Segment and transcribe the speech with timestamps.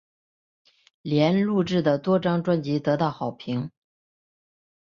[1.03, 3.69] 莲录制的多张专辑得到好评。